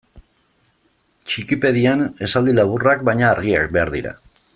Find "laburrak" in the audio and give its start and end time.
2.61-3.05